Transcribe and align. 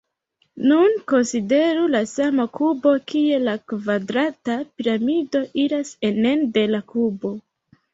Nun 0.69 0.95
konsideru 1.11 1.83
la 1.97 2.01
sama 2.13 2.47
kubo 2.61 2.95
kie 3.13 3.39
la 3.45 3.55
kvadrata 3.75 4.59
piramido 4.75 5.47
iras 5.69 5.97
enen 6.15 6.47
de 6.59 6.71
la 6.77 6.87
kubo. 6.95 7.39